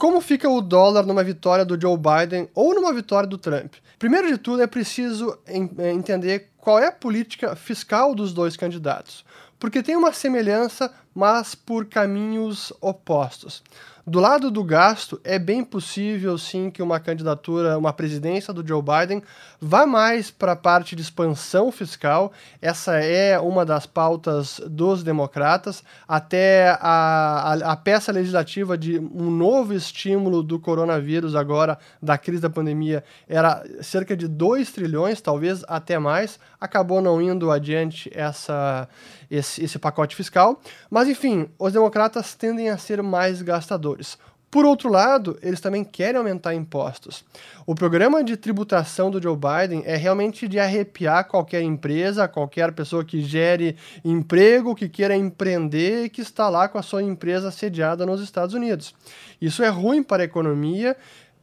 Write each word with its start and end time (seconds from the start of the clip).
como 0.00 0.18
fica 0.22 0.48
o 0.48 0.62
dólar 0.62 1.04
numa 1.04 1.22
vitória 1.22 1.62
do 1.62 1.78
Joe 1.78 1.96
Biden 1.96 2.48
ou 2.54 2.74
numa 2.74 2.90
vitória 2.90 3.28
do 3.28 3.36
Trump? 3.36 3.74
Primeiro 3.98 4.28
de 4.28 4.38
tudo, 4.38 4.62
é 4.62 4.66
preciso 4.66 5.38
é, 5.46 5.92
entender 5.92 6.48
qual 6.56 6.78
é 6.78 6.86
a 6.86 6.92
política 6.92 7.54
fiscal 7.54 8.14
dos 8.14 8.32
dois 8.32 8.56
candidatos, 8.56 9.26
porque 9.58 9.82
tem 9.82 9.94
uma 9.94 10.10
semelhança, 10.10 10.90
mas 11.14 11.54
por 11.54 11.86
caminhos 11.86 12.72
opostos. 12.80 13.62
Do 14.06 14.18
lado 14.18 14.50
do 14.50 14.64
gasto, 14.64 15.20
é 15.22 15.38
bem 15.38 15.62
possível 15.62 16.36
sim 16.38 16.70
que 16.70 16.82
uma 16.82 16.98
candidatura, 16.98 17.76
uma 17.78 17.92
presidência 17.92 18.52
do 18.52 18.66
Joe 18.66 18.82
Biden 18.82 19.22
vá 19.60 19.86
mais 19.86 20.30
para 20.30 20.52
a 20.52 20.56
parte 20.56 20.96
de 20.96 21.02
expansão 21.02 21.70
fiscal. 21.70 22.32
Essa 22.62 22.96
é 22.96 23.38
uma 23.38 23.64
das 23.64 23.84
pautas 23.84 24.60
dos 24.66 25.04
democratas. 25.04 25.84
Até 26.08 26.70
a, 26.80 27.52
a, 27.52 27.72
a 27.72 27.76
peça 27.76 28.10
legislativa 28.10 28.76
de 28.76 28.98
um 28.98 29.30
novo 29.30 29.74
estímulo 29.74 30.42
do 30.42 30.58
coronavírus, 30.58 31.36
agora 31.36 31.78
da 32.02 32.16
crise 32.16 32.40
da 32.40 32.50
pandemia, 32.50 33.04
era 33.28 33.62
cerca 33.82 34.16
de 34.16 34.26
2 34.26 34.72
trilhões, 34.72 35.20
talvez 35.20 35.62
até 35.68 35.98
mais. 35.98 36.40
Acabou 36.58 37.02
não 37.02 37.20
indo 37.20 37.50
adiante 37.50 38.10
essa, 38.14 38.88
esse, 39.30 39.62
esse 39.62 39.78
pacote 39.78 40.16
fiscal. 40.16 40.60
Mas 40.90 41.06
enfim, 41.10 41.48
os 41.58 41.72
democratas 41.72 42.34
tendem 42.34 42.70
a 42.70 42.78
ser 42.78 43.02
mais 43.02 43.42
gastadores. 43.42 44.16
Por 44.50 44.64
outro 44.64 44.90
lado, 44.90 45.38
eles 45.42 45.60
também 45.60 45.84
querem 45.84 46.18
aumentar 46.18 46.54
impostos. 46.54 47.24
O 47.64 47.72
programa 47.72 48.24
de 48.24 48.36
tributação 48.36 49.08
do 49.08 49.22
Joe 49.22 49.36
Biden 49.36 49.84
é 49.86 49.94
realmente 49.94 50.48
de 50.48 50.58
arrepiar 50.58 51.28
qualquer 51.28 51.62
empresa, 51.62 52.26
qualquer 52.26 52.72
pessoa 52.72 53.04
que 53.04 53.20
gere 53.20 53.76
emprego, 54.04 54.74
que 54.74 54.88
queira 54.88 55.14
empreender 55.14 56.06
e 56.06 56.08
que 56.08 56.20
está 56.20 56.48
lá 56.48 56.68
com 56.68 56.78
a 56.78 56.82
sua 56.82 57.00
empresa 57.00 57.52
sediada 57.52 58.04
nos 58.04 58.20
Estados 58.20 58.52
Unidos. 58.52 58.92
Isso 59.40 59.62
é 59.62 59.68
ruim 59.68 60.02
para 60.02 60.24
a 60.24 60.26
economia. 60.26 60.96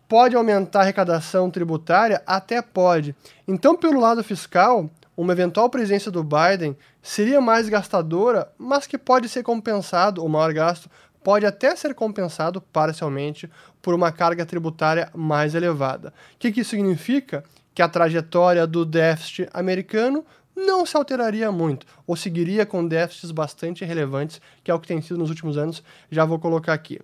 Pode 0.10 0.36
aumentar 0.36 0.80
a 0.80 0.82
arrecadação 0.84 1.50
tributária? 1.50 2.22
Até 2.28 2.62
pode. 2.62 3.16
Então, 3.48 3.78
pelo 3.78 4.02
lado 4.02 4.22
fiscal, 4.22 4.90
uma 5.18 5.34
eventual 5.34 5.68
presença 5.68 6.12
do 6.12 6.24
Biden 6.24 6.78
seria 7.02 7.42
mais 7.42 7.68
gastadora, 7.68 8.52
mas 8.56 8.86
que 8.86 9.00
pode 9.00 9.28
ser 9.28 9.42
compensado, 9.42 10.24
o 10.24 10.30
maior 10.30 10.54
gasto, 10.54 10.90
pode 11.24 11.46
até 11.46 11.76
ser 11.76 11.96
compensado 11.96 12.62
parcialmente 12.62 13.50
por 13.82 13.96
uma 13.96 14.12
carga 14.12 14.46
tributária 14.46 15.10
mais 15.16 15.56
elevada. 15.56 16.14
O 16.36 16.38
que, 16.38 16.52
que 16.52 16.62
isso 16.62 16.70
significa? 16.70 17.44
Que 17.74 17.82
a 17.82 17.90
trajetória 17.90 18.66
do 18.68 18.86
déficit 18.86 19.50
americano 19.54 20.24
não 20.56 20.86
se 20.86 20.96
alteraria 20.96 21.52
muito, 21.52 21.86
ou 22.06 22.16
seguiria 22.16 22.66
com 22.66 22.88
déficits 22.88 23.32
bastante 23.32 23.84
relevantes, 23.84 24.40
que 24.64 24.72
é 24.72 24.74
o 24.74 24.80
que 24.80 24.88
tem 24.88 25.02
sido 25.02 25.18
nos 25.18 25.30
últimos 25.30 25.58
anos, 25.58 25.84
já 26.10 26.26
vou 26.26 26.40
colocar 26.40 26.74
aqui. 26.74 27.00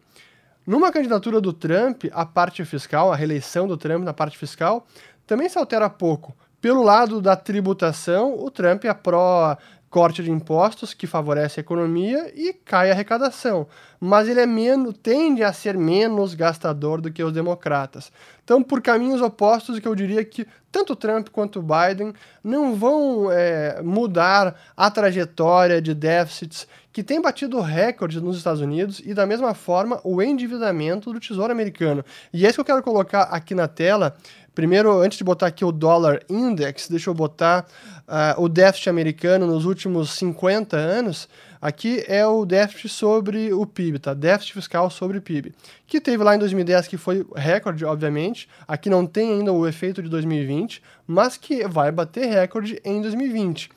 Numa 0.65 0.91
candidatura 0.91 1.41
do 1.41 1.51
Trump, 1.51 2.05
a 2.11 2.25
parte 2.25 2.63
fiscal, 2.63 3.11
a 3.11 3.15
reeleição 3.15 3.67
do 3.67 3.75
Trump 3.75 4.03
na 4.03 4.13
parte 4.13 4.37
fiscal, 4.37 4.87
também 5.27 5.49
se 5.49 5.57
altera 5.57 5.89
pouco. 5.89 6.35
Pelo 6.63 6.81
lado 6.81 7.19
da 7.19 7.35
tributação, 7.35 8.41
o 8.41 8.49
Trump 8.49 8.85
é 8.85 8.93
pró 8.93 9.57
corte 9.89 10.23
de 10.23 10.31
impostos 10.31 10.93
que 10.93 11.05
favorece 11.05 11.59
a 11.59 11.61
economia 11.61 12.31
e 12.33 12.53
cai 12.53 12.89
a 12.89 12.93
arrecadação. 12.93 13.67
Mas 13.99 14.29
ele 14.29 14.39
é 14.39 14.45
menos, 14.45 14.95
tende 15.03 15.43
a 15.43 15.51
ser 15.51 15.77
menos 15.77 16.33
gastador 16.33 17.01
do 17.01 17.11
que 17.11 17.21
os 17.21 17.33
democratas. 17.33 18.13
Então, 18.45 18.63
por 18.63 18.81
caminhos 18.81 19.21
opostos, 19.21 19.77
que 19.77 19.87
eu 19.87 19.93
diria 19.93 20.23
que 20.23 20.47
tanto 20.71 20.95
Trump 20.95 21.27
quanto 21.29 21.61
Biden 21.61 22.13
não 22.43 22.73
vão 22.75 23.29
é, 23.29 23.81
mudar 23.83 24.55
a 24.75 24.89
trajetória 24.89 25.81
de 25.81 25.93
déficits 25.93 26.67
que 26.91 27.03
tem 27.03 27.21
batido 27.21 27.59
recordes 27.59 28.21
nos 28.21 28.37
Estados 28.37 28.61
Unidos 28.61 29.01
e, 29.03 29.13
da 29.13 29.25
mesma 29.25 29.53
forma, 29.53 29.99
o 30.03 30.21
endividamento 30.21 31.11
do 31.11 31.19
Tesouro 31.19 31.51
Americano. 31.51 32.03
E 32.31 32.45
é 32.45 32.49
isso 32.49 32.55
que 32.55 32.61
eu 32.61 32.65
quero 32.65 32.83
colocar 32.83 33.23
aqui 33.23 33.53
na 33.53 33.67
tela. 33.67 34.15
Primeiro, 34.55 34.99
antes 35.01 35.17
de 35.17 35.23
botar 35.23 35.47
aqui 35.47 35.65
o 35.65 35.71
Dollar 35.71 36.19
Index, 36.29 36.87
deixa 36.87 37.09
eu 37.09 37.13
botar 37.13 37.65
uh, 38.07 38.41
o 38.41 38.47
déficit 38.47 38.89
americano 38.89 39.47
nos 39.47 39.65
últimos 39.65 40.11
50 40.11 40.77
anos. 40.77 41.27
Aqui 41.59 42.03
é 42.07 42.25
o 42.27 42.45
déficit 42.45 42.89
sobre 42.89 43.51
o 43.53 43.65
PIB, 43.65 43.97
tá? 43.97 44.13
Déficit 44.13 44.53
fiscal 44.53 44.89
sobre 44.89 45.19
PIB. 45.19 45.53
Que 45.87 45.99
teve 45.99 46.23
lá 46.23 46.35
em 46.35 46.39
2010, 46.39 46.87
que 46.87 46.97
foi 46.97 47.25
recorde, 47.35 47.83
obviamente. 47.83 48.47
Aqui 48.67 48.89
não 48.89 49.07
tem 49.07 49.39
ainda 49.39 49.51
o 49.51 49.65
efeito 49.65 50.03
de 50.03 50.09
2020, 50.09 50.83
mas 51.07 51.35
que 51.35 51.67
vai 51.67 51.91
bater 51.91 52.27
recorde 52.27 52.79
em 52.83 53.01
2020. 53.01 53.71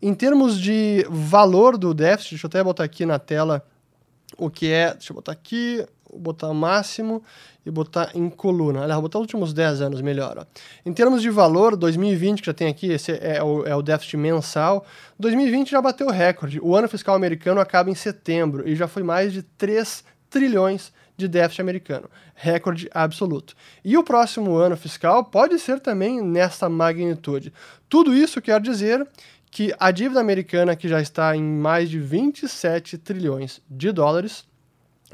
Em 0.00 0.14
termos 0.14 0.60
de 0.60 1.04
valor 1.08 1.76
do 1.76 1.92
déficit, 1.92 2.32
deixa 2.32 2.46
eu 2.46 2.48
até 2.48 2.62
botar 2.62 2.84
aqui 2.84 3.04
na 3.04 3.18
tela 3.18 3.66
o 4.36 4.48
que 4.48 4.70
é. 4.70 4.92
Deixa 4.92 5.12
eu 5.12 5.16
botar 5.16 5.32
aqui 5.32 5.84
botar 6.14 6.52
máximo 6.52 7.22
e 7.64 7.70
botar 7.70 8.10
em 8.14 8.28
coluna. 8.28 8.82
Aliás, 8.82 9.00
botar 9.00 9.18
os 9.18 9.22
últimos 9.22 9.52
10 9.52 9.80
anos 9.82 10.00
melhor. 10.00 10.38
Ó. 10.38 10.44
Em 10.84 10.92
termos 10.92 11.22
de 11.22 11.30
valor, 11.30 11.76
2020, 11.76 12.40
que 12.40 12.46
já 12.46 12.54
tem 12.54 12.68
aqui, 12.68 12.90
esse 12.90 13.12
é 13.12 13.42
o, 13.42 13.66
é 13.66 13.74
o 13.74 13.82
déficit 13.82 14.16
mensal, 14.16 14.84
2020 15.18 15.70
já 15.70 15.80
bateu 15.80 16.06
o 16.06 16.10
recorde. 16.10 16.60
O 16.60 16.74
ano 16.74 16.88
fiscal 16.88 17.14
americano 17.14 17.60
acaba 17.60 17.90
em 17.90 17.94
setembro 17.94 18.68
e 18.68 18.74
já 18.74 18.88
foi 18.88 19.02
mais 19.02 19.32
de 19.32 19.42
3 19.42 20.04
trilhões 20.28 20.92
de 21.16 21.28
déficit 21.28 21.60
americano. 21.60 22.08
Recorde 22.34 22.88
absoluto. 22.92 23.54
E 23.84 23.96
o 23.96 24.02
próximo 24.02 24.56
ano 24.56 24.76
fiscal 24.76 25.24
pode 25.24 25.58
ser 25.58 25.80
também 25.80 26.22
nessa 26.22 26.68
magnitude. 26.68 27.52
Tudo 27.88 28.14
isso 28.14 28.40
quer 28.40 28.60
dizer 28.60 29.06
que 29.50 29.74
a 29.78 29.90
dívida 29.90 30.20
americana, 30.20 30.76
que 30.76 30.88
já 30.88 31.00
está 31.00 31.36
em 31.36 31.42
mais 31.42 31.90
de 31.90 31.98
27 31.98 32.96
trilhões 32.96 33.60
de 33.68 33.90
dólares, 33.90 34.44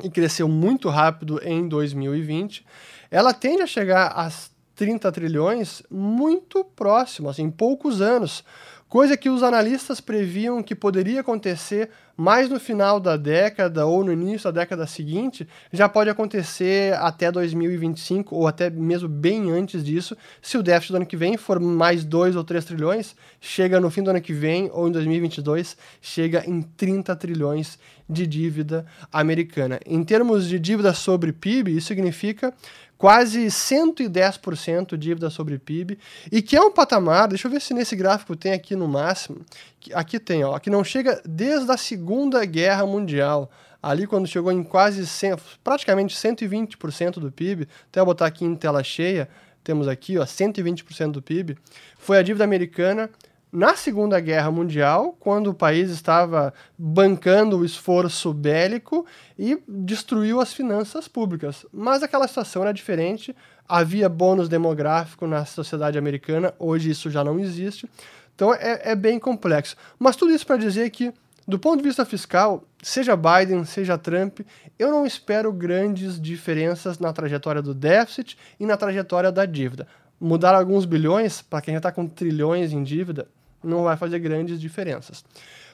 e 0.03 0.11
cresceu 0.11 0.49
muito 0.49 0.89
rápido 0.89 1.41
em 1.43 1.69
2020, 1.69 2.65
ela 3.11 3.33
tende 3.33 3.63
a 3.63 3.67
chegar 3.67 4.09
a 4.09 4.31
30 4.75 5.11
trilhões 5.11 5.83
muito 5.91 6.63
próximo, 6.63 7.29
assim, 7.29 7.45
em 7.45 7.51
poucos 7.51 8.01
anos, 8.01 8.45
coisa 8.89 9.17
que 9.17 9.31
os 9.31 9.43
analistas 9.43 10.01
previam 10.01 10.63
que 10.63 10.75
poderia 10.75 11.21
acontecer 11.21 11.91
mais 12.17 12.49
no 12.49 12.59
final 12.59 12.99
da 12.99 13.17
década 13.17 13.85
ou 13.87 14.03
no 14.03 14.13
início 14.13 14.51
da 14.51 14.61
década 14.61 14.87
seguinte, 14.87 15.47
já 15.73 15.89
pode 15.89 16.09
acontecer 16.09 16.95
até 16.95 17.31
2025 17.31 18.35
ou 18.35 18.47
até 18.47 18.71
mesmo 18.71 19.09
bem 19.09 19.51
antes 19.51 19.85
disso, 19.85 20.17
se 20.41 20.57
o 20.57 20.63
déficit 20.63 20.93
do 20.93 20.97
ano 20.97 21.07
que 21.07 21.17
vem 21.17 21.37
for 21.37 21.61
mais 21.61 22.05
2 22.05 22.37
ou 22.37 22.45
3 22.45 22.65
trilhões, 22.65 23.15
chega 23.41 23.81
no 23.81 23.91
fim 23.91 24.03
do 24.03 24.11
ano 24.11 24.21
que 24.21 24.33
vem 24.33 24.71
ou 24.73 24.89
em 24.89 24.93
2022, 24.93 25.77
chega 26.01 26.45
em 26.47 26.63
30 26.63 27.15
trilhões 27.17 27.79
de 28.09 28.27
dívida 28.27 28.87
americana. 29.13 29.81
Em 29.85 30.03
termos 30.05 30.47
de 30.47 30.59
dívida 30.59 30.95
sobre 30.95 31.33
PIB, 31.33 31.77
isso 31.77 31.89
significa 31.89 32.55
quase 32.99 33.47
110% 33.47 34.97
dívida 34.97 35.29
sobre 35.29 35.59
PIB, 35.59 35.99
e 36.33 36.41
que 36.41 36.57
é 36.57 36.61
um 36.61 36.73
patamar, 36.73 37.29
deixa 37.29 37.47
eu 37.47 37.51
ver 37.51 37.61
se 37.61 37.75
nesse 37.75 37.95
gráfico 37.95 38.35
tem 38.35 38.53
aqui 38.53 38.75
no 38.75 38.89
máximo, 38.89 39.45
aqui 39.93 40.19
tem, 40.19 40.45
ó, 40.45 40.59
que 40.59 40.71
não 40.71 40.83
chega 40.83 41.21
desde 41.25 41.71
a 41.71 41.77
Segunda 41.77 42.06
Guerra 42.47 42.87
Mundial, 42.87 43.51
ali 43.83 44.07
quando 44.07 44.27
chegou 44.27 44.53
em 44.53 44.63
quase 44.63 45.07
100, 45.07 45.37
praticamente 45.63 46.17
120% 46.17 47.19
do 47.19 47.31
PIB, 47.31 47.69
até 47.89 48.05
botar 48.05 48.27
aqui 48.27 48.45
em 48.45 48.55
tela 48.55 48.83
cheia, 48.83 49.29
temos 49.63 49.89
aqui, 49.89 50.19
ó, 50.19 50.25
120% 50.25 51.11
do 51.11 51.23
PIB, 51.23 51.57
foi 51.99 52.19
a 52.19 52.23
dívida 52.23 52.45
americana 52.45 53.11
na 53.53 53.75
Segunda 53.75 54.21
Guerra 54.21 54.51
Mundial, 54.51 55.17
quando 55.19 55.49
o 55.49 55.55
país 55.55 55.91
estava 55.91 56.53
bancando 56.77 57.59
o 57.59 57.65
esforço 57.65 58.33
bélico 58.33 59.07
e 59.39 59.59
destruiu 59.67 60.41
as 60.41 60.53
finanças 60.53 61.09
públicas. 61.09 61.65
Mas 61.73 62.03
aquela 62.03 62.29
situação 62.29 62.63
era 62.63 62.73
diferente, 62.73 63.35
havia 63.69 64.09
bônus 64.09 64.49
demográfico 64.49 65.27
na 65.27 65.45
sociedade 65.45 65.97
americana, 65.97 66.55
hoje 66.59 66.91
isso 66.91 67.11
já 67.11 67.25
não 67.25 67.39
existe. 67.39 67.89
Então 68.35 68.53
é, 68.53 68.91
é 68.91 68.95
bem 68.95 69.19
complexo. 69.19 69.77
Mas 69.99 70.17
tudo 70.17 70.33
isso 70.33 70.47
para 70.47 70.59
dizer 70.59 70.91
que, 70.91 71.13
do 71.47 71.61
ponto 71.61 71.77
de 71.79 71.89
vista 71.89 72.05
fiscal, 72.05 72.65
seja 72.83 73.17
Biden, 73.17 73.65
seja 73.65 73.97
Trump, 73.97 74.41
eu 74.77 74.91
não 74.91 75.07
espero 75.07 75.53
grandes 75.53 76.21
diferenças 76.21 76.99
na 76.99 77.13
trajetória 77.13 77.63
do 77.63 77.73
déficit 77.73 78.37
e 78.59 78.67
na 78.67 78.77
trajetória 78.77 79.31
da 79.31 79.47
dívida. 79.47 79.87
Mudar 80.21 80.57
alguns 80.57 80.85
bilhões, 80.85 81.43
para 81.43 81.61
quem 81.61 81.75
já 81.75 81.79
está 81.79 81.93
com 81.93 82.07
trilhões 82.09 82.73
em 82.73 82.83
dívida, 82.83 83.29
não 83.63 83.85
vai 83.85 83.97
fazer 83.97 84.19
grandes 84.19 84.61
diferenças. 84.61 85.25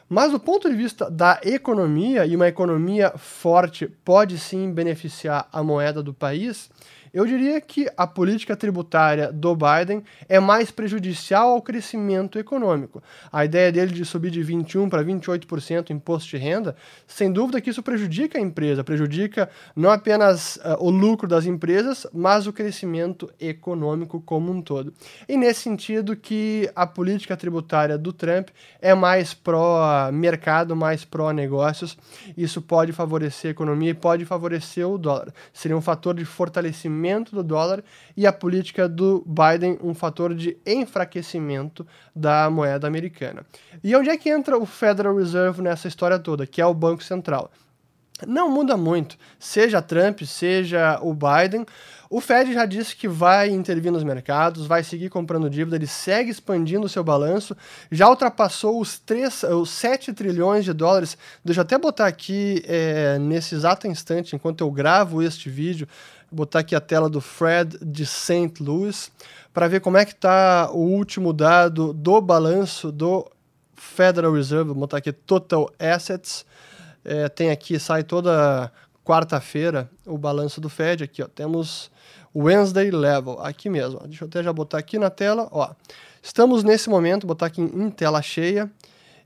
Mas 0.08 0.30
do 0.30 0.38
ponto 0.38 0.68
de 0.68 0.76
vista 0.76 1.10
da 1.10 1.40
economia, 1.42 2.26
e 2.26 2.36
uma 2.36 2.48
economia 2.48 3.12
forte 3.16 3.86
pode 4.04 4.38
sim 4.38 4.70
beneficiar 4.70 5.48
a 5.50 5.62
moeda 5.62 6.02
do 6.02 6.12
país, 6.12 6.68
Eu 7.12 7.26
diria 7.26 7.60
que 7.60 7.86
a 7.94 8.06
política 8.06 8.56
tributária 8.56 9.30
do 9.30 9.54
Biden 9.54 10.02
é 10.26 10.40
mais 10.40 10.70
prejudicial 10.70 11.50
ao 11.50 11.60
crescimento 11.60 12.38
econômico. 12.38 13.02
A 13.30 13.44
ideia 13.44 13.70
dele 13.70 13.92
de 13.92 14.02
subir 14.02 14.30
de 14.30 14.42
21 14.42 14.88
para 14.88 15.04
28% 15.04 15.90
imposto 15.90 16.30
de 16.30 16.38
renda, 16.38 16.74
sem 17.06 17.30
dúvida 17.30 17.60
que 17.60 17.68
isso 17.68 17.82
prejudica 17.82 18.38
a 18.38 18.40
empresa, 18.40 18.82
prejudica 18.82 19.50
não 19.76 19.90
apenas 19.90 20.56
uh, 20.56 20.76
o 20.80 20.88
lucro 20.88 21.28
das 21.28 21.44
empresas, 21.44 22.06
mas 22.14 22.46
o 22.46 22.52
crescimento 22.52 23.30
econômico 23.38 24.18
como 24.22 24.50
um 24.50 24.62
todo. 24.62 24.94
E 25.28 25.36
nesse 25.36 25.60
sentido 25.60 26.16
que 26.16 26.70
a 26.74 26.86
política 26.86 27.36
tributária 27.36 27.98
do 27.98 28.14
Trump 28.14 28.48
é 28.80 28.94
mais 28.94 29.34
pró-mercado, 29.34 30.74
mais 30.74 31.04
pró-negócios. 31.04 31.98
Isso 32.38 32.62
pode 32.62 32.90
favorecer 32.92 33.50
a 33.50 33.52
economia 33.52 33.90
e 33.90 33.94
pode 33.94 34.24
favorecer 34.24 34.88
o 34.88 34.96
dólar. 34.96 35.34
Seria 35.52 35.76
um 35.76 35.82
fator 35.82 36.14
de 36.14 36.24
fortalecimento 36.24 37.01
do 37.34 37.42
dólar 37.42 37.82
e 38.16 38.26
a 38.26 38.32
política 38.32 38.88
do 38.88 39.24
Biden 39.26 39.78
um 39.82 39.94
fator 39.94 40.34
de 40.34 40.56
enfraquecimento 40.66 41.86
da 42.14 42.48
moeda 42.48 42.86
americana. 42.86 43.44
E 43.82 43.94
onde 43.96 44.10
é 44.10 44.16
que 44.16 44.30
entra 44.30 44.56
o 44.58 44.64
Federal 44.64 45.16
Reserve 45.16 45.62
nessa 45.62 45.88
história 45.88 46.18
toda, 46.18 46.46
que 46.46 46.60
é 46.60 46.66
o 46.66 46.74
Banco 46.74 47.02
Central? 47.02 47.50
Não 48.26 48.50
muda 48.50 48.76
muito, 48.76 49.16
seja 49.38 49.82
Trump, 49.82 50.22
seja 50.22 50.98
o 51.02 51.14
Biden. 51.14 51.66
O 52.08 52.20
Fed 52.20 52.52
já 52.52 52.66
disse 52.66 52.94
que 52.94 53.08
vai 53.08 53.48
intervir 53.48 53.90
nos 53.90 54.04
mercados, 54.04 54.66
vai 54.66 54.84
seguir 54.84 55.08
comprando 55.08 55.48
dívida, 55.48 55.76
ele 55.76 55.86
segue 55.86 56.30
expandindo 56.30 56.84
o 56.84 56.88
seu 56.88 57.02
balanço, 57.02 57.56
já 57.90 58.06
ultrapassou 58.06 58.78
os, 58.78 58.98
3, 58.98 59.44
os 59.44 59.70
7 59.70 60.12
trilhões 60.12 60.64
de 60.64 60.74
dólares. 60.74 61.16
Deixa 61.42 61.60
eu 61.60 61.62
até 61.62 61.78
botar 61.78 62.06
aqui 62.06 62.62
é, 62.66 63.18
nesse 63.18 63.54
exato 63.54 63.86
instante, 63.86 64.36
enquanto 64.36 64.60
eu 64.60 64.70
gravo 64.70 65.22
este 65.22 65.48
vídeo, 65.48 65.88
botar 66.30 66.58
aqui 66.58 66.74
a 66.74 66.80
tela 66.80 67.08
do 67.08 67.20
Fred 67.20 67.78
de 67.80 68.04
St. 68.04 68.52
Louis 68.60 69.10
para 69.52 69.68
ver 69.68 69.80
como 69.80 69.96
é 69.96 70.04
que 70.04 70.12
está 70.12 70.70
o 70.70 70.80
último 70.80 71.32
dado 71.32 71.92
do 71.92 72.20
balanço 72.20 72.92
do 72.92 73.26
Federal 73.74 74.32
Reserve. 74.32 74.66
Vou 74.66 74.74
botar 74.74 74.98
aqui 74.98 75.12
Total 75.12 75.70
Assets. 75.78 76.44
É, 77.04 77.28
tem 77.28 77.50
aqui, 77.50 77.78
sai 77.78 78.02
toda 78.02 78.72
quarta-feira 79.04 79.90
o 80.06 80.16
balanço 80.16 80.60
do 80.60 80.68
Fed. 80.68 81.04
Aqui, 81.04 81.22
ó, 81.22 81.26
temos 81.26 81.90
Wednesday 82.34 82.90
Level, 82.90 83.38
aqui 83.40 83.68
mesmo. 83.68 84.00
Deixa 84.06 84.24
eu 84.24 84.28
até 84.28 84.42
já 84.42 84.52
botar 84.52 84.78
aqui 84.78 84.98
na 84.98 85.10
tela. 85.10 85.48
Ó. 85.50 85.70
Estamos 86.22 86.62
nesse 86.62 86.88
momento, 86.88 87.26
botar 87.26 87.46
aqui 87.46 87.60
em 87.60 87.90
tela 87.90 88.22
cheia. 88.22 88.70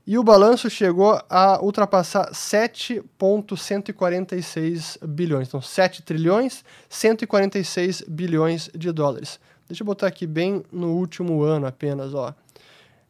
E 0.05 0.17
o 0.17 0.23
balanço 0.23 0.69
chegou 0.69 1.21
a 1.29 1.61
ultrapassar 1.61 2.33
7,146 2.33 4.97
bilhões. 5.05 5.49
Então, 5.49 5.61
7 5.61 6.01
trilhões, 6.01 6.63
146 6.87 8.03
bilhões 8.07 8.69
de 8.73 8.89
dólares. 8.93 9.37
Deixa 9.67 9.83
eu 9.83 9.85
botar 9.85 10.07
aqui 10.07 10.25
bem 10.25 10.63
no 10.71 10.93
último 10.93 11.43
ano 11.43 11.67
apenas, 11.67 12.13
ó. 12.13 12.33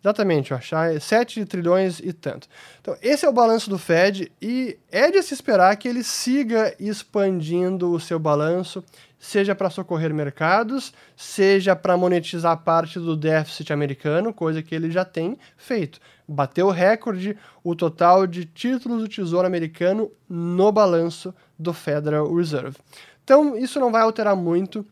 Exatamente, 0.03 0.53
ó, 0.53 0.59
7 0.99 1.43
trilhões 1.45 1.99
e 1.99 2.13
tanto. 2.13 2.47
Então, 2.79 2.95
esse 3.01 3.25
é 3.25 3.29
o 3.29 3.33
balanço 3.33 3.69
do 3.69 3.77
Fed 3.77 4.31
e 4.41 4.77
é 4.91 5.09
de 5.11 5.21
se 5.23 5.33
esperar 5.33 5.75
que 5.75 5.87
ele 5.87 6.03
siga 6.03 6.73
expandindo 6.79 7.91
o 7.91 7.99
seu 7.99 8.19
balanço 8.19 8.83
seja 9.19 9.55
para 9.55 9.69
socorrer 9.69 10.13
mercados, 10.13 10.93
seja 11.15 11.75
para 11.75 11.97
monetizar 11.97 12.57
parte 12.57 12.99
do 12.99 13.15
déficit 13.15 13.73
americano, 13.73 14.33
coisa 14.33 14.61
que 14.61 14.75
ele 14.75 14.91
já 14.91 15.03
tem 15.03 15.37
feito. 15.57 15.99
Bateu 16.27 16.67
o 16.67 16.71
recorde 16.71 17.37
o 17.63 17.75
total 17.75 18.27
de 18.27 18.45
títulos 18.45 19.01
do 19.01 19.07
Tesouro 19.07 19.47
Americano 19.47 20.11
no 20.29 20.71
balanço 20.71 21.33
do 21.57 21.73
Federal 21.73 22.33
Reserve. 22.33 22.77
Então, 23.23 23.57
isso 23.57 23.79
não 23.79 23.91
vai 23.91 24.03
alterar 24.03 24.35
muito, 24.35 24.85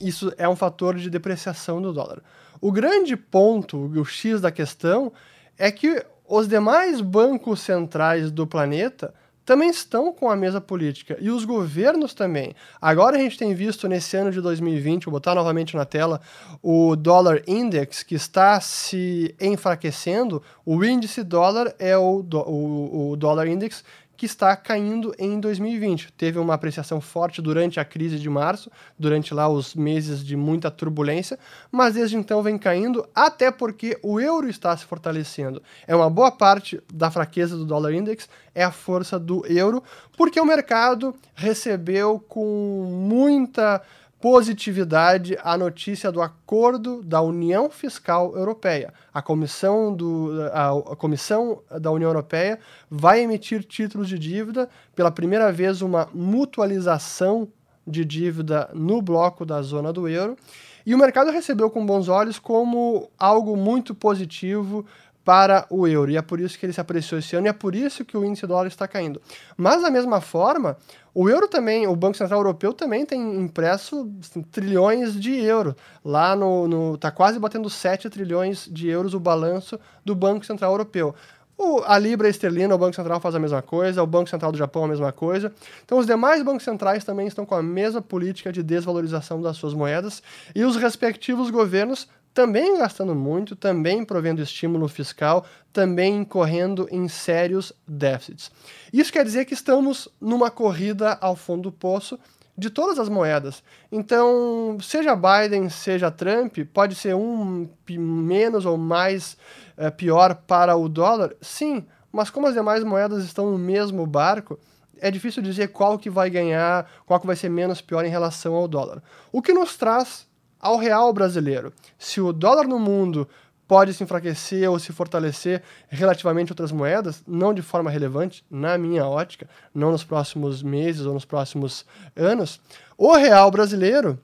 isso 0.00 0.32
é 0.36 0.48
um 0.48 0.56
fator 0.56 0.96
de 0.96 1.10
depreciação 1.10 1.80
do 1.80 1.92
dólar. 1.92 2.22
O 2.60 2.72
grande 2.72 3.16
ponto, 3.16 3.76
o 3.78 4.04
X 4.04 4.40
da 4.40 4.50
questão, 4.50 5.12
é 5.58 5.70
que 5.70 6.04
os 6.26 6.48
demais 6.48 7.00
bancos 7.00 7.60
centrais 7.60 8.30
do 8.30 8.46
planeta 8.46 9.12
também 9.44 9.68
estão 9.68 10.12
com 10.12 10.30
a 10.30 10.36
mesma 10.36 10.60
política 10.60 11.18
e 11.20 11.30
os 11.30 11.44
governos 11.44 12.14
também. 12.14 12.54
Agora 12.80 13.16
a 13.16 13.18
gente 13.18 13.36
tem 13.36 13.54
visto 13.54 13.86
nesse 13.86 14.16
ano 14.16 14.30
de 14.30 14.40
2020, 14.40 15.04
vou 15.04 15.12
botar 15.12 15.34
novamente 15.34 15.76
na 15.76 15.84
tela, 15.84 16.20
o 16.62 16.96
dólar 16.96 17.42
index 17.46 18.02
que 18.02 18.14
está 18.14 18.58
se 18.60 19.34
enfraquecendo. 19.38 20.42
O 20.64 20.82
índice 20.82 21.22
dólar 21.22 21.74
é 21.78 21.96
o, 21.96 22.24
o, 22.46 23.10
o 23.10 23.16
dólar 23.16 23.46
index 23.46 23.84
que 24.16 24.26
está 24.26 24.56
caindo 24.56 25.14
em 25.18 25.40
2020. 25.40 26.12
Teve 26.12 26.38
uma 26.38 26.54
apreciação 26.54 27.00
forte 27.00 27.42
durante 27.42 27.80
a 27.80 27.84
crise 27.84 28.18
de 28.18 28.28
março, 28.28 28.70
durante 28.98 29.34
lá 29.34 29.48
os 29.48 29.74
meses 29.74 30.24
de 30.24 30.36
muita 30.36 30.70
turbulência, 30.70 31.38
mas 31.70 31.94
desde 31.94 32.16
então 32.16 32.42
vem 32.42 32.58
caindo, 32.58 33.06
até 33.14 33.50
porque 33.50 33.98
o 34.02 34.20
euro 34.20 34.48
está 34.48 34.76
se 34.76 34.84
fortalecendo. 34.84 35.62
É 35.86 35.94
uma 35.94 36.08
boa 36.08 36.30
parte 36.30 36.80
da 36.92 37.10
fraqueza 37.10 37.56
do 37.56 37.64
dólar 37.64 37.92
index 37.92 38.28
é 38.54 38.62
a 38.62 38.70
força 38.70 39.18
do 39.18 39.44
euro, 39.46 39.82
porque 40.16 40.40
o 40.40 40.46
mercado 40.46 41.14
recebeu 41.34 42.24
com 42.28 42.84
muita 43.08 43.82
positividade 44.24 45.36
a 45.44 45.54
notícia 45.54 46.10
do 46.10 46.22
acordo 46.22 47.02
da 47.02 47.20
União 47.20 47.68
Fiscal 47.68 48.34
Europeia. 48.34 48.90
A 49.12 49.20
Comissão, 49.20 49.94
do, 49.94 50.30
a, 50.50 50.70
a, 50.70 50.96
Comissão 50.96 51.60
da 51.78 51.90
União 51.90 52.08
Europeia 52.08 52.58
vai 52.88 53.20
emitir 53.20 53.62
títulos 53.62 54.08
de 54.08 54.18
dívida, 54.18 54.66
pela 54.96 55.10
primeira 55.10 55.52
vez, 55.52 55.82
uma 55.82 56.08
mutualização 56.14 57.46
de 57.86 58.02
dívida 58.02 58.70
no 58.72 59.02
bloco 59.02 59.44
da 59.44 59.60
zona 59.60 59.92
do 59.92 60.08
euro. 60.08 60.38
E 60.86 60.94
o 60.94 60.98
mercado 60.98 61.30
recebeu 61.30 61.68
com 61.68 61.84
bons 61.84 62.08
olhos 62.08 62.38
como 62.38 63.10
algo 63.18 63.54
muito 63.58 63.94
positivo 63.94 64.86
para 65.24 65.66
o 65.70 65.86
euro. 65.88 66.10
E 66.10 66.16
é 66.16 66.22
por 66.22 66.38
isso 66.38 66.58
que 66.58 66.66
ele 66.66 66.72
se 66.72 66.80
apreciou 66.80 67.18
esse 67.18 67.34
ano 67.34 67.46
e 67.46 67.50
é 67.50 67.52
por 67.52 67.74
isso 67.74 68.04
que 68.04 68.16
o 68.16 68.24
índice 68.24 68.46
dólar 68.46 68.66
está 68.66 68.86
caindo. 68.86 69.20
Mas, 69.56 69.82
da 69.82 69.90
mesma 69.90 70.20
forma, 70.20 70.76
o 71.14 71.28
euro 71.28 71.48
também, 71.48 71.86
o 71.86 71.96
Banco 71.96 72.16
Central 72.16 72.40
Europeu 72.40 72.72
também 72.72 73.06
tem 73.06 73.36
impresso 73.36 74.10
assim, 74.20 74.42
trilhões 74.42 75.18
de 75.18 75.34
euros. 75.40 75.74
Lá 76.04 76.36
no, 76.36 76.68
no. 76.68 76.98
tá 76.98 77.10
quase 77.10 77.38
batendo 77.38 77.70
7 77.70 78.10
trilhões 78.10 78.68
de 78.70 78.88
euros 78.88 79.14
o 79.14 79.20
balanço 79.20 79.78
do 80.04 80.14
Banco 80.14 80.44
Central 80.44 80.72
Europeu. 80.72 81.14
O, 81.56 81.82
a 81.86 81.96
Libra 81.98 82.28
esterlina, 82.28 82.74
o 82.74 82.78
Banco 82.78 82.96
Central 82.96 83.20
faz 83.20 83.34
a 83.34 83.38
mesma 83.38 83.62
coisa, 83.62 84.02
o 84.02 84.06
Banco 84.06 84.28
Central 84.28 84.50
do 84.50 84.58
Japão 84.58 84.84
a 84.84 84.88
mesma 84.88 85.12
coisa. 85.12 85.52
Então, 85.84 85.98
os 85.98 86.06
demais 86.06 86.42
bancos 86.42 86.64
centrais 86.64 87.04
também 87.04 87.28
estão 87.28 87.46
com 87.46 87.54
a 87.54 87.62
mesma 87.62 88.02
política 88.02 88.52
de 88.52 88.60
desvalorização 88.60 89.40
das 89.40 89.56
suas 89.56 89.72
moedas 89.72 90.20
e 90.52 90.64
os 90.64 90.74
respectivos 90.74 91.50
governos 91.50 92.08
também 92.34 92.76
gastando 92.78 93.14
muito, 93.14 93.54
também 93.54 94.04
provendo 94.04 94.42
estímulo 94.42 94.88
fiscal, 94.88 95.46
também 95.72 96.16
incorrendo 96.16 96.88
em 96.90 97.06
sérios 97.08 97.72
déficits. 97.86 98.50
Isso 98.92 99.12
quer 99.12 99.24
dizer 99.24 99.44
que 99.44 99.54
estamos 99.54 100.08
numa 100.20 100.50
corrida 100.50 101.16
ao 101.20 101.36
fundo 101.36 101.62
do 101.62 101.72
poço 101.72 102.18
de 102.56 102.70
todas 102.70 102.98
as 102.98 103.08
moedas. 103.08 103.62
Então, 103.90 104.76
seja 104.80 105.16
Biden, 105.16 105.68
seja 105.68 106.10
Trump, 106.10 106.58
pode 106.72 106.96
ser 106.96 107.14
um 107.14 107.68
menos 107.88 108.66
ou 108.66 108.76
mais 108.76 109.36
é, 109.76 109.90
pior 109.90 110.34
para 110.34 110.76
o 110.76 110.88
dólar? 110.88 111.34
Sim, 111.40 111.86
mas 112.12 112.30
como 112.30 112.48
as 112.48 112.54
demais 112.54 112.82
moedas 112.82 113.24
estão 113.24 113.50
no 113.50 113.58
mesmo 113.58 114.06
barco, 114.06 114.58
é 115.00 115.10
difícil 115.10 115.42
dizer 115.42 115.68
qual 115.68 115.98
que 115.98 116.10
vai 116.10 116.30
ganhar, 116.30 116.88
qual 117.06 117.20
que 117.20 117.26
vai 117.26 117.36
ser 117.36 117.48
menos 117.48 117.80
pior 117.80 118.04
em 118.04 118.10
relação 118.10 118.54
ao 118.54 118.68
dólar. 118.68 119.02
O 119.32 119.42
que 119.42 119.52
nos 119.52 119.76
traz 119.76 120.26
ao 120.64 120.78
real 120.78 121.12
brasileiro. 121.12 121.74
Se 121.98 122.22
o 122.22 122.32
dólar 122.32 122.66
no 122.66 122.78
mundo 122.78 123.28
pode 123.68 123.92
se 123.92 124.02
enfraquecer 124.02 124.70
ou 124.70 124.78
se 124.78 124.92
fortalecer 124.92 125.62
relativamente 125.90 126.50
a 126.50 126.52
outras 126.54 126.72
moedas, 126.72 127.22
não 127.26 127.52
de 127.52 127.60
forma 127.60 127.90
relevante, 127.90 128.42
na 128.50 128.78
minha 128.78 129.06
ótica, 129.06 129.46
não 129.74 129.92
nos 129.92 130.02
próximos 130.02 130.62
meses 130.62 131.04
ou 131.04 131.12
nos 131.12 131.26
próximos 131.26 131.84
anos, 132.16 132.58
o 132.96 133.14
real 133.14 133.50
brasileiro 133.50 134.18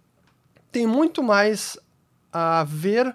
tem 0.73 0.87
muito 0.87 1.23
mais 1.23 1.79
a 2.33 2.65
ver 2.65 3.15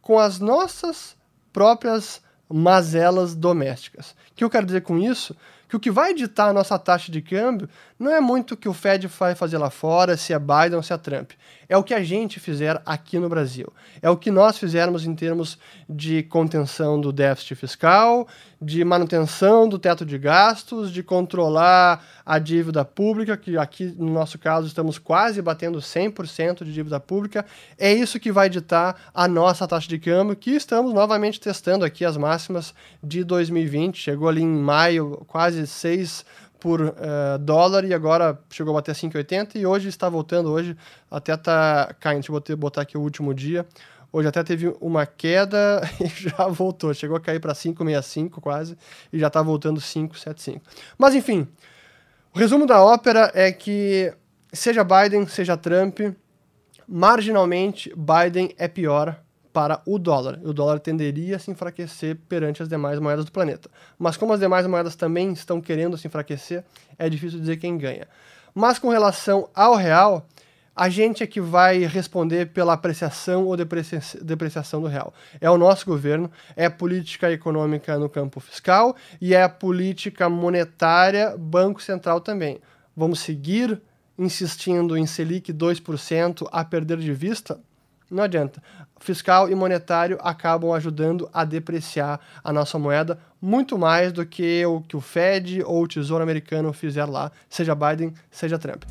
com 0.00 0.18
as 0.18 0.40
nossas 0.40 1.14
próprias 1.52 2.22
mazelas 2.48 3.34
domésticas. 3.34 4.12
O 4.30 4.34
que 4.34 4.44
eu 4.44 4.50
quero 4.50 4.64
dizer 4.64 4.80
com 4.80 4.98
isso? 4.98 5.36
Que 5.72 5.76
o 5.76 5.80
que 5.80 5.90
vai 5.90 6.12
ditar 6.12 6.50
a 6.50 6.52
nossa 6.52 6.78
taxa 6.78 7.10
de 7.10 7.22
câmbio 7.22 7.66
não 7.98 8.12
é 8.12 8.20
muito 8.20 8.52
o 8.52 8.56
que 8.58 8.68
o 8.68 8.74
Fed 8.74 9.06
vai 9.06 9.34
fazer 9.34 9.56
lá 9.56 9.70
fora, 9.70 10.18
se 10.18 10.34
é 10.34 10.38
Biden 10.38 10.74
ou 10.74 10.82
se 10.82 10.92
é 10.92 10.98
Trump 10.98 11.30
é 11.72 11.76
o 11.78 11.82
que 11.82 11.94
a 11.94 12.04
gente 12.04 12.38
fizer 12.38 12.82
aqui 12.84 13.18
no 13.18 13.30
Brasil. 13.30 13.72
É 14.02 14.10
o 14.10 14.16
que 14.16 14.30
nós 14.30 14.58
fizermos 14.58 15.06
em 15.06 15.14
termos 15.14 15.58
de 15.88 16.22
contenção 16.24 17.00
do 17.00 17.10
déficit 17.10 17.54
fiscal, 17.54 18.28
de 18.62 18.84
manutenção 18.84 19.68
do 19.68 19.78
teto 19.78 20.06
de 20.06 20.16
gastos, 20.16 20.92
de 20.92 21.02
controlar 21.02 22.04
a 22.24 22.38
dívida 22.38 22.84
pública, 22.84 23.36
que 23.36 23.58
aqui 23.58 23.92
no 23.98 24.12
nosso 24.12 24.38
caso 24.38 24.68
estamos 24.68 24.98
quase 24.98 25.42
batendo 25.42 25.78
100% 25.78 26.64
de 26.64 26.72
dívida 26.72 27.00
pública. 27.00 27.44
É 27.76 27.92
isso 27.92 28.20
que 28.20 28.30
vai 28.30 28.48
ditar 28.48 29.10
a 29.12 29.26
nossa 29.26 29.66
taxa 29.66 29.88
de 29.88 29.98
câmbio, 29.98 30.36
que 30.36 30.52
estamos 30.52 30.94
novamente 30.94 31.40
testando 31.40 31.84
aqui 31.84 32.04
as 32.04 32.16
máximas 32.16 32.72
de 33.02 33.24
2020. 33.24 33.98
Chegou 33.98 34.28
ali 34.28 34.42
em 34.42 34.46
maio, 34.46 35.24
quase 35.26 35.66
6 35.66 36.24
por 36.60 36.80
uh, 36.80 37.38
dólar 37.40 37.84
e 37.84 37.92
agora 37.92 38.38
chegou 38.48 38.72
a 38.72 38.78
bater 38.78 38.94
5,80 38.94 39.56
e 39.56 39.66
hoje 39.66 39.88
está 39.88 40.08
voltando, 40.08 40.48
hoje 40.48 40.76
até 41.10 41.34
está 41.34 41.92
caindo. 41.98 42.22
Deixa 42.22 42.52
eu 42.52 42.56
botar 42.56 42.82
aqui 42.82 42.96
o 42.96 43.00
último 43.00 43.34
dia. 43.34 43.66
Hoje 44.12 44.28
até 44.28 44.44
teve 44.44 44.76
uma 44.80 45.06
queda 45.06 45.80
e 45.98 46.06
já 46.06 46.46
voltou. 46.48 46.92
Chegou 46.92 47.16
a 47.16 47.20
cair 47.20 47.40
para 47.40 47.54
5,65 47.54 48.40
quase 48.40 48.76
e 49.12 49.18
já 49.18 49.28
está 49.28 49.40
voltando 49.40 49.80
5,75. 49.80 50.60
Mas 50.98 51.14
enfim, 51.14 51.48
o 52.34 52.38
resumo 52.38 52.66
da 52.66 52.82
ópera 52.82 53.30
é 53.34 53.50
que 53.50 54.12
seja 54.52 54.84
Biden, 54.84 55.26
seja 55.26 55.56
Trump, 55.56 56.00
marginalmente 56.86 57.92
Biden 57.96 58.54
é 58.58 58.68
pior 58.68 59.18
para 59.52 59.80
o 59.86 59.98
dólar. 59.98 60.40
O 60.42 60.52
dólar 60.52 60.80
tenderia 60.80 61.36
a 61.36 61.38
se 61.38 61.50
enfraquecer 61.50 62.16
perante 62.28 62.62
as 62.62 62.68
demais 62.68 62.98
moedas 62.98 63.24
do 63.24 63.32
planeta. 63.32 63.70
Mas 63.98 64.16
como 64.16 64.32
as 64.32 64.40
demais 64.40 64.66
moedas 64.66 64.96
também 64.96 65.32
estão 65.32 65.60
querendo 65.60 65.96
se 65.98 66.06
enfraquecer, 66.06 66.64
é 66.98 67.08
difícil 67.08 67.38
dizer 67.38 67.58
quem 67.58 67.76
ganha. 67.76 68.08
Mas 68.54 68.78
com 68.78 68.88
relação 68.88 69.48
ao 69.54 69.74
real, 69.74 70.26
a 70.74 70.88
gente 70.88 71.22
é 71.22 71.26
que 71.26 71.40
vai 71.40 71.84
responder 71.84 72.46
pela 72.46 72.72
apreciação 72.72 73.46
ou 73.46 73.56
depreciação 73.56 74.80
do 74.80 74.88
real. 74.88 75.12
É 75.40 75.50
o 75.50 75.58
nosso 75.58 75.84
governo, 75.84 76.30
é 76.56 76.66
a 76.66 76.70
política 76.70 77.30
econômica 77.30 77.98
no 77.98 78.08
campo 78.08 78.40
fiscal 78.40 78.96
e 79.20 79.34
é 79.34 79.42
a 79.42 79.48
política 79.48 80.28
monetária, 80.28 81.36
Banco 81.36 81.82
Central 81.82 82.20
também. 82.20 82.60
Vamos 82.96 83.20
seguir 83.20 83.80
insistindo 84.18 84.96
em 84.96 85.06
Selic 85.06 85.52
2% 85.52 86.48
a 86.50 86.64
perder 86.64 86.98
de 86.98 87.12
vista? 87.12 87.60
Não 88.10 88.22
adianta. 88.22 88.62
Fiscal 89.00 89.50
e 89.50 89.54
monetário 89.54 90.18
acabam 90.20 90.72
ajudando 90.72 91.28
a 91.32 91.44
depreciar 91.44 92.20
a 92.44 92.52
nossa 92.52 92.78
moeda 92.78 93.18
muito 93.40 93.76
mais 93.76 94.12
do 94.12 94.24
que 94.24 94.64
o 94.64 94.80
que 94.82 94.96
o 94.96 95.00
Fed 95.00 95.62
ou 95.64 95.82
o 95.82 95.88
Tesouro 95.88 96.22
Americano 96.22 96.72
fizer 96.72 97.06
lá, 97.06 97.32
seja 97.48 97.74
Biden, 97.74 98.14
seja 98.30 98.58
Trump. 98.58 98.84